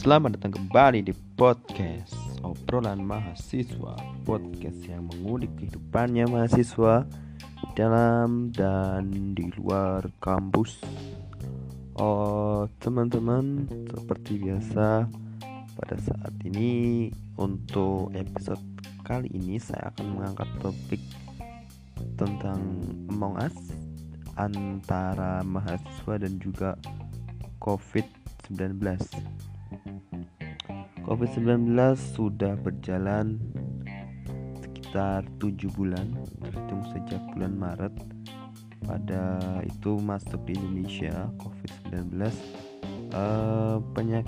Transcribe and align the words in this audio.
Selamat 0.00 0.40
datang 0.40 0.56
kembali 0.56 1.04
di 1.04 1.12
podcast 1.36 2.16
obrolan 2.40 3.04
mahasiswa 3.04 3.92
Podcast 4.24 4.80
yang 4.88 5.04
mengulik 5.12 5.52
kehidupannya 5.60 6.32
mahasiswa 6.32 7.04
Dalam 7.76 8.56
dan 8.56 9.36
di 9.36 9.52
luar 9.60 10.08
kampus. 10.16 10.80
Oh 12.00 12.64
teman-teman 12.80 13.68
seperti 13.84 14.40
biasa 14.40 15.12
Pada 15.76 15.96
saat 16.08 16.32
ini 16.48 17.12
untuk 17.36 18.16
episode 18.16 18.64
kali 19.04 19.28
ini 19.36 19.60
saya 19.60 19.92
akan 19.92 20.06
mengangkat 20.08 20.48
topik 20.64 21.04
tentang 22.16 22.80
Among 23.12 23.36
Us 23.44 23.87
antara 24.38 25.42
mahasiswa 25.42 26.14
dan 26.22 26.38
juga 26.38 26.78
COVID-19 27.58 28.78
COVID-19 31.08 31.72
sudah 31.96 32.52
berjalan 32.60 33.40
sekitar 34.60 35.24
7 35.40 35.56
bulan 35.72 36.04
terhitung 36.36 36.84
sejak 36.92 37.24
bulan 37.32 37.56
Maret. 37.56 37.94
Pada 38.84 39.40
itu 39.64 39.96
masuk 40.04 40.44
di 40.44 40.52
Indonesia 40.56 41.32
COVID-19 41.40 42.12
eh, 43.08 43.76
banyak 43.80 44.24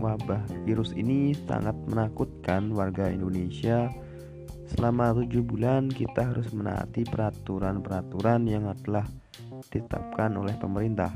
wabah 0.00 0.40
virus 0.64 0.96
ini 0.96 1.36
sangat 1.44 1.76
menakutkan 1.84 2.72
warga 2.72 3.12
Indonesia. 3.12 3.92
Selama 4.72 5.12
7 5.12 5.44
bulan 5.44 5.92
kita 5.92 6.32
harus 6.32 6.48
menaati 6.48 7.04
peraturan-peraturan 7.12 8.48
yang 8.48 8.72
telah 8.80 9.04
ditetapkan 9.72 10.36
oleh 10.36 10.54
pemerintah 10.58 11.12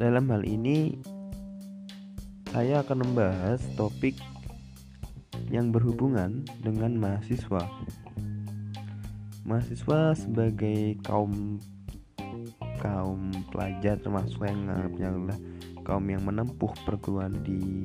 dalam 0.00 0.32
hal 0.32 0.48
ini 0.48 0.96
saya 2.48 2.80
akan 2.80 3.04
membahas 3.04 3.60
topik 3.76 4.16
yang 5.52 5.68
berhubungan 5.68 6.40
dengan 6.64 6.96
mahasiswa. 6.96 7.68
Mahasiswa 9.44 10.16
sebagai 10.16 10.96
kaum 11.04 11.60
kaum 12.80 13.28
pelajar 13.52 14.00
termasuk 14.00 14.40
yang 14.48 14.72
adalah 14.72 15.36
kaum 15.84 16.08
yang 16.08 16.24
menempuh 16.24 16.72
perguruan 16.88 17.36
di 17.44 17.84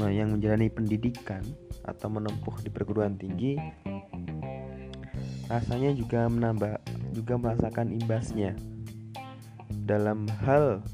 yang 0.00 0.32
menjalani 0.32 0.72
pendidikan 0.72 1.44
atau 1.84 2.08
menempuh 2.08 2.56
di 2.64 2.72
perguruan 2.72 3.20
tinggi 3.20 3.60
rasanya 5.46 5.92
juga 5.94 6.24
menambah 6.26 6.75
juga 7.16 7.40
merasakan 7.40 7.96
imbasnya 7.96 8.52
dalam 9.88 10.28
hal 10.44 10.84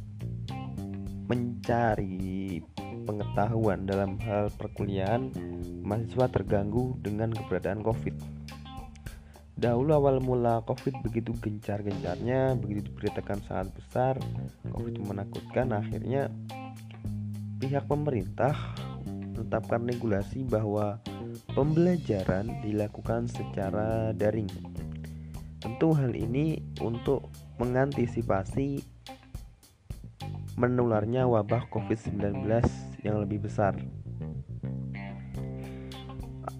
mencari 1.26 2.62
pengetahuan 3.02 3.82
dalam 3.84 4.16
hal 4.22 4.48
perkuliahan, 4.54 5.34
mahasiswa 5.82 6.30
terganggu 6.30 6.94
dengan 7.02 7.34
keberadaan 7.34 7.82
COVID. 7.82 8.14
Dahulu 9.58 9.94
awal 9.94 10.18
mula 10.18 10.62
COVID 10.66 11.06
begitu 11.06 11.34
gencar-gencarnya, 11.38 12.58
begitu 12.58 12.90
diberitakan 12.90 13.38
sangat 13.46 13.68
besar, 13.78 14.14
COVID 14.74 15.06
menakutkan. 15.06 15.70
Akhirnya 15.70 16.30
pihak 17.62 17.86
pemerintah 17.86 18.54
menetapkan 19.06 19.86
regulasi 19.86 20.42
bahwa 20.46 20.98
pembelajaran 21.54 22.62
dilakukan 22.66 23.30
secara 23.30 24.10
daring. 24.14 24.50
Tentu 25.62 25.94
hal 25.94 26.10
ini 26.18 26.58
untuk 26.82 27.30
mengantisipasi 27.62 28.82
menularnya 30.58 31.22
wabah 31.30 31.70
COVID-19 31.70 32.42
yang 33.06 33.22
lebih 33.22 33.46
besar. 33.46 33.78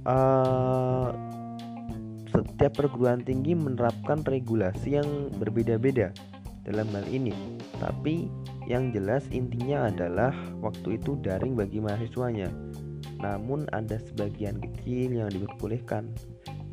Uh, 0.06 1.10
setiap 2.30 2.78
perguruan 2.78 3.26
tinggi 3.26 3.58
menerapkan 3.58 4.22
regulasi 4.22 5.02
yang 5.02 5.34
berbeda-beda 5.34 6.14
dalam 6.62 6.86
hal 6.94 7.06
ini, 7.10 7.34
tapi 7.82 8.30
yang 8.70 8.94
jelas 8.94 9.26
intinya 9.34 9.90
adalah 9.90 10.30
waktu 10.62 11.02
itu 11.02 11.18
daring 11.26 11.58
bagi 11.58 11.82
mahasiswanya. 11.82 12.46
Namun 13.18 13.66
ada 13.74 13.98
sebagian 13.98 14.58
kecil 14.58 15.22
yang 15.22 15.30
diperbolehkan 15.30 16.10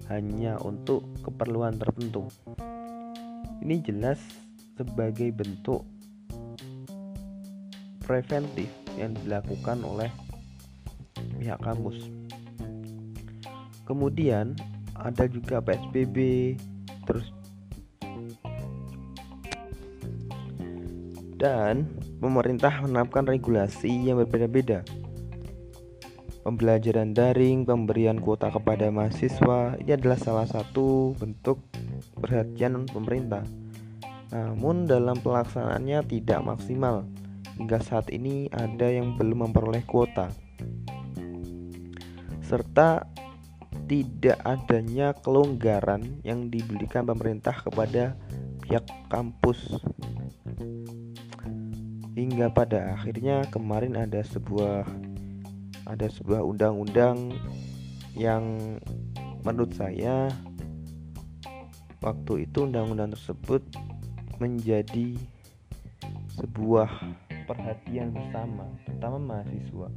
hanya 0.10 0.58
untuk 0.66 1.06
keperluan 1.22 1.78
tertentu. 1.78 2.26
Ini 3.62 3.80
jelas 3.86 4.18
sebagai 4.74 5.30
bentuk 5.30 5.86
preventif 8.02 8.68
yang 8.98 9.14
dilakukan 9.14 9.86
oleh 9.86 10.10
pihak 11.38 11.62
kampus. 11.62 12.10
Kemudian 13.86 14.58
ada 14.98 15.30
juga 15.30 15.62
PSBB, 15.62 16.58
terus 17.06 17.30
dan 21.40 21.88
pemerintah 22.20 22.84
menetapkan 22.84 23.24
regulasi 23.24 24.12
yang 24.12 24.20
berbeda-beda. 24.20 24.84
Pembelajaran 26.50 27.14
daring, 27.14 27.62
pemberian 27.62 28.18
kuota 28.18 28.50
kepada 28.50 28.90
mahasiswa, 28.90 29.78
ini 29.78 29.94
adalah 29.94 30.18
salah 30.18 30.50
satu 30.50 31.14
bentuk 31.14 31.62
perhatian 32.18 32.90
pemerintah. 32.90 33.46
Namun 34.34 34.90
dalam 34.90 35.22
pelaksanaannya 35.22 36.10
tidak 36.10 36.42
maksimal. 36.42 37.06
Hingga 37.54 37.78
saat 37.86 38.10
ini 38.10 38.50
ada 38.50 38.90
yang 38.90 39.14
belum 39.14 39.46
memperoleh 39.46 39.86
kuota. 39.86 40.34
Serta 42.42 43.06
tidak 43.86 44.42
adanya 44.42 45.14
kelonggaran 45.22 46.18
yang 46.26 46.50
diberikan 46.50 47.06
pemerintah 47.06 47.62
kepada 47.62 48.18
pihak 48.66 48.90
kampus. 49.06 49.78
Hingga 52.18 52.50
pada 52.58 52.98
akhirnya 52.98 53.46
kemarin 53.54 54.02
ada 54.02 54.26
sebuah 54.26 55.09
ada 55.90 56.06
sebuah 56.06 56.46
undang-undang 56.46 57.34
yang 58.14 58.78
menurut 59.42 59.74
saya 59.74 60.30
waktu 62.06 62.46
itu 62.46 62.70
undang-undang 62.70 63.10
tersebut 63.18 63.66
menjadi 64.38 65.18
sebuah 66.38 66.88
perhatian 67.50 68.14
bersama, 68.14 68.70
terutama 68.86 69.18
mahasiswa. 69.18 69.90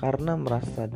Karena 0.00 0.32
merasa 0.38 0.88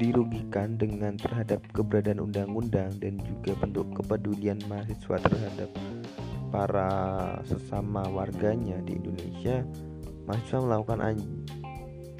dirugikan 0.00 0.74
dengan 0.80 1.14
terhadap 1.14 1.62
keberadaan 1.70 2.18
undang-undang 2.18 2.90
dan 2.98 3.20
juga 3.22 3.54
bentuk 3.60 3.86
kepedulian 3.94 4.58
mahasiswa 4.66 5.20
terhadap 5.22 5.70
para 6.50 6.90
sesama 7.46 8.02
warganya 8.10 8.82
di 8.82 8.98
Indonesia, 8.98 9.62
mahasiswa 10.26 10.58
melakukan 10.58 11.00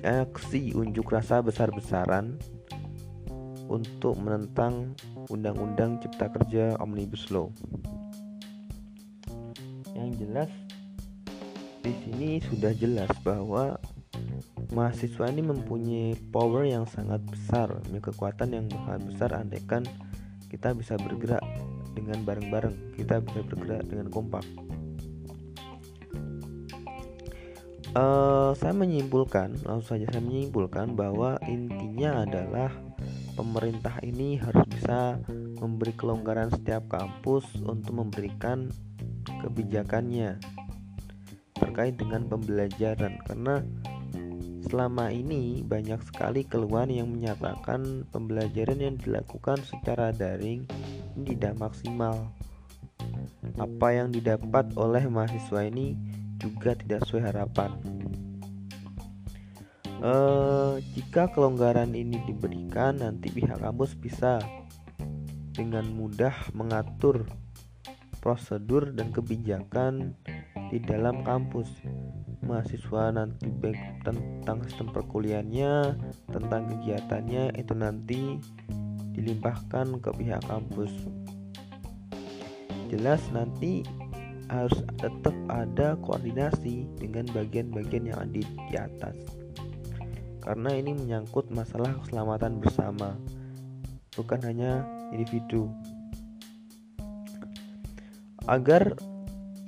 aksi 0.02 0.74
unjuk 0.74 1.14
rasa 1.14 1.38
besar-besaran 1.42 2.38
untuk 3.70 4.18
menentang 4.18 4.92
Undang-Undang 5.30 6.02
Cipta 6.02 6.28
Kerja 6.28 6.76
Omnibus 6.82 7.30
Law. 7.30 7.48
Yang 9.94 10.10
jelas 10.26 10.50
di 11.82 11.92
sini 12.04 12.30
sudah 12.50 12.74
jelas 12.76 13.10
bahwa 13.22 13.78
mahasiswa 14.74 15.30
ini 15.30 15.42
mempunyai 15.42 16.18
power 16.30 16.66
yang 16.66 16.84
sangat 16.84 17.22
besar, 17.26 17.70
mempunyai 17.86 18.02
kekuatan 18.02 18.48
yang 18.52 18.66
sangat 18.70 19.02
besar 19.08 19.30
andaikan 19.38 19.82
kita 20.52 20.76
bisa 20.76 21.00
bergerak 21.00 21.40
dengan 21.96 22.28
bareng-bareng, 22.28 22.96
kita 23.00 23.24
bisa 23.24 23.40
bergerak 23.40 23.88
dengan 23.88 24.12
kompak. 24.12 24.44
Uh, 27.92 28.56
saya 28.56 28.72
menyimpulkan, 28.72 29.52
langsung 29.68 30.00
saja 30.00 30.08
saya 30.08 30.24
menyimpulkan 30.24 30.96
bahwa 30.96 31.36
intinya 31.44 32.24
adalah 32.24 32.72
pemerintah 33.36 34.00
ini 34.00 34.40
harus 34.40 34.64
bisa 34.72 35.20
memberi 35.60 35.92
kelonggaran 35.92 36.48
setiap 36.48 36.88
kampus 36.88 37.44
untuk 37.60 38.00
memberikan 38.00 38.72
kebijakannya 39.44 40.40
terkait 41.52 42.00
dengan 42.00 42.26
pembelajaran 42.32 43.20
karena 43.28 43.60
selama 44.72 45.12
ini 45.12 45.60
banyak 45.60 46.00
sekali 46.08 46.48
keluhan 46.48 46.88
yang 46.88 47.12
menyatakan 47.12 48.08
pembelajaran 48.08 48.80
yang 48.80 48.96
dilakukan 48.96 49.60
secara 49.68 50.16
daring 50.16 50.64
tidak 51.28 51.60
maksimal. 51.60 52.32
Apa 53.60 53.92
yang 53.92 54.08
didapat 54.08 54.72
oleh 54.80 55.04
mahasiswa 55.12 55.60
ini 55.68 55.92
juga 56.42 56.74
tidak 56.74 57.06
sesuai 57.06 57.30
harapan. 57.30 57.70
Uh, 60.02 60.82
jika 60.98 61.30
kelonggaran 61.30 61.94
ini 61.94 62.18
diberikan, 62.26 62.98
nanti 62.98 63.30
pihak 63.30 63.62
kampus 63.62 63.94
bisa 63.94 64.42
dengan 65.54 65.86
mudah 65.94 66.34
mengatur 66.58 67.30
prosedur 68.18 68.90
dan 68.90 69.14
kebijakan 69.14 70.18
di 70.74 70.82
dalam 70.82 71.22
kampus 71.22 71.70
mahasiswa 72.42 73.14
nanti 73.14 73.46
baik 73.46 74.02
tentang 74.02 74.66
sistem 74.66 74.90
perkuliahannya 74.90 75.94
tentang 76.34 76.66
kegiatannya 76.66 77.54
itu 77.54 77.74
nanti 77.76 78.20
dilimpahkan 79.14 80.02
ke 80.02 80.10
pihak 80.18 80.42
kampus 80.50 80.90
jelas 82.90 83.22
nanti 83.30 83.86
harus 84.52 84.84
tetap 85.00 85.32
ada 85.48 85.96
koordinasi 86.04 86.84
dengan 87.00 87.24
bagian-bagian 87.32 88.12
yang 88.12 88.18
ada 88.20 88.40
di 88.44 88.74
atas 88.76 89.16
karena 90.44 90.70
ini 90.76 90.92
menyangkut 90.92 91.48
masalah 91.48 91.96
keselamatan 92.04 92.60
bersama 92.60 93.16
bukan 94.12 94.44
hanya 94.44 94.84
individu 95.16 95.72
agar 98.44 98.92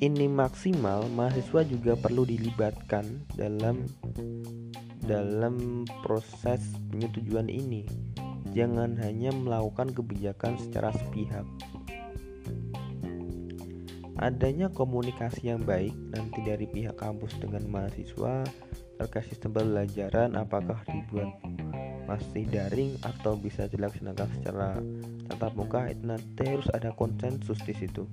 ini 0.02 0.26
maksimal, 0.26 1.06
mahasiswa 1.14 1.62
juga 1.62 1.94
perlu 1.94 2.26
dilibatkan 2.26 3.24
dalam 3.38 3.86
dalam 5.06 5.86
proses 6.02 6.60
penyetujuan 6.90 7.46
ini. 7.46 7.86
Jangan 8.52 8.98
hanya 9.00 9.30
melakukan 9.32 9.94
kebijakan 9.94 10.58
secara 10.58 10.90
sepihak. 10.92 11.46
Adanya 14.24 14.72
komunikasi 14.72 15.52
yang 15.52 15.60
baik 15.68 15.92
nanti 16.16 16.40
dari 16.40 16.64
pihak 16.64 16.96
kampus 16.96 17.36
dengan 17.36 17.60
mahasiswa 17.68 18.40
terkait 18.96 19.28
sistem 19.28 19.52
pembelajaran 19.52 20.32
apakah 20.32 20.80
dibuat 20.88 21.28
masih 22.08 22.48
daring 22.48 22.96
atau 23.04 23.36
bisa 23.36 23.68
dilaksanakan 23.68 24.28
secara 24.40 24.80
tatap 25.28 25.52
muka 25.52 25.92
itu 25.92 26.08
nanti 26.08 26.40
harus 26.40 26.64
ada 26.72 26.96
konsensus 26.96 27.60
di 27.68 27.76
situ. 27.76 28.08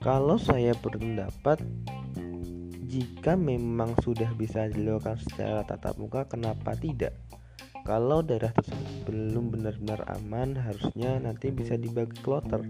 Kalau 0.00 0.40
saya 0.40 0.72
berpendapat 0.80 1.60
jika 2.88 3.36
memang 3.36 3.92
sudah 4.00 4.32
bisa 4.32 4.72
dilakukan 4.72 5.20
secara 5.20 5.68
tatap 5.68 6.00
muka, 6.00 6.24
kenapa 6.24 6.72
tidak? 6.80 7.12
Kalau 7.84 8.20
daerah 8.20 8.52
tersebut 8.54 9.08
belum 9.08 9.54
benar-benar 9.54 10.04
aman, 10.20 10.54
harusnya 10.54 11.18
nanti 11.18 11.50
bisa 11.50 11.74
dibagi 11.74 12.16
kloter 12.20 12.62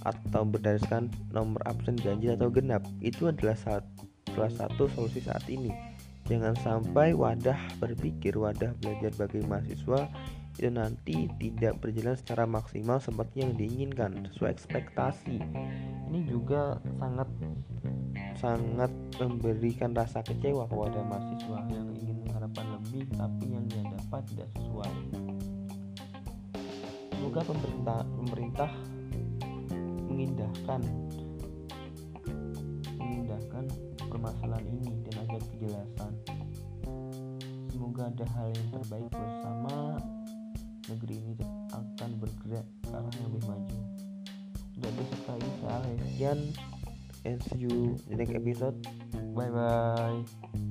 atau 0.00 0.42
berdasarkan 0.48 1.12
nomor 1.32 1.60
absen 1.68 1.96
ganjil 1.98 2.36
atau 2.36 2.48
genap. 2.48 2.84
Itu 3.04 3.28
adalah 3.28 3.56
salah 3.58 4.52
satu 4.52 4.88
solusi 4.92 5.20
saat 5.24 5.44
ini. 5.48 5.72
Jangan 6.30 6.54
sampai 6.62 7.16
wadah 7.16 7.58
berpikir, 7.82 8.38
wadah 8.38 8.70
belajar 8.78 9.10
bagi 9.18 9.42
mahasiswa 9.42 10.06
itu 10.58 10.68
nanti 10.68 11.30
tidak 11.38 11.78
berjalan 11.78 12.18
secara 12.18 12.44
maksimal 12.44 12.98
seperti 12.98 13.46
yang 13.46 13.56
diinginkan 13.56 14.28
sesuai 14.34 14.50
ekspektasi 14.58 15.38
ini 16.10 16.20
juga 16.26 16.76
sangat 16.98 17.28
sangat 18.34 18.90
memberikan 19.16 19.94
rasa 19.94 20.20
kecewa 20.26 20.66
kepada 20.66 21.00
mahasiswa 21.06 21.58
yang 21.70 21.88
ingin 22.02 22.09
mengharapkan 22.50 22.66
lebih 22.82 23.04
tapi 23.14 23.46
yang 23.46 23.64
dia 23.70 23.82
dapat 23.86 24.22
tidak 24.34 24.48
sesuai. 24.58 24.92
Semoga 27.14 27.40
pemerintah 27.46 27.98
pemerintah 28.18 28.70
mengindahkan 30.10 30.80
mengindahkan 32.98 33.64
permasalahan 34.10 34.66
ini 34.66 34.92
dan 35.06 35.14
ada 35.28 35.38
kejelasan. 35.54 36.12
Semoga 37.70 38.10
ada 38.10 38.26
hal 38.34 38.48
yang 38.50 38.68
terbaik 38.74 39.10
bersama 39.14 39.76
negeri 40.90 41.16
ini 41.22 41.46
akan 41.70 42.10
bergerak 42.18 42.66
ke 42.82 42.90
arah 42.90 43.12
yang 43.14 43.26
lebih 43.30 43.42
maju. 43.46 43.78
Dan 44.80 44.92
ini 44.96 45.16
saya 45.22 45.78
Alesian 45.86 46.40
and 47.28 47.38
see 47.46 47.62
you 47.68 47.94
in 48.10 48.16
the 48.18 48.26
next 48.26 48.34
episode. 48.34 48.76
Bye 49.38 49.52
bye 49.54 50.69